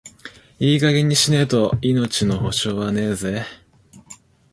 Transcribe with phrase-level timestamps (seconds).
[0.59, 3.45] いい加減にしねえと、命の保証はねえぜ。